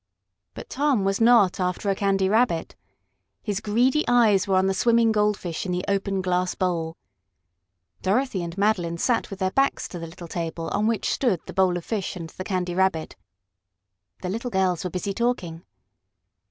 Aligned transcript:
But 0.55 0.67
Tom 0.67 1.03
was 1.03 1.21
not 1.21 1.59
after 1.59 1.87
a 1.87 1.93
Candy 1.93 2.27
Rabbit. 2.27 2.75
His 3.43 3.59
greedy 3.59 4.03
eyes 4.07 4.47
were 4.47 4.55
on 4.55 4.65
the 4.65 4.73
swimming 4.73 5.11
goldfish 5.11 5.63
in 5.63 5.71
the 5.71 5.85
open 5.87 6.23
glass 6.23 6.55
bowl. 6.55 6.97
Dorothy 8.01 8.41
and 8.41 8.57
Madeline 8.57 8.97
sat 8.97 9.29
with 9.29 9.37
their 9.37 9.51
backs 9.51 9.87
to 9.89 9.99
the 9.99 10.07
little 10.07 10.27
table 10.27 10.69
on 10.69 10.87
which 10.87 11.11
stood 11.11 11.41
the 11.45 11.53
bowl 11.53 11.77
of 11.77 11.85
fish 11.85 12.15
and 12.15 12.31
the 12.31 12.43
Candy 12.43 12.73
Rabbit. 12.73 13.15
The 14.23 14.29
little 14.29 14.49
girls 14.49 14.83
were 14.83 14.89
busy 14.89 15.13
talking. 15.13 15.65